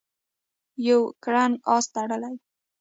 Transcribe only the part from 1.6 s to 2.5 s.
آس تړلی دی.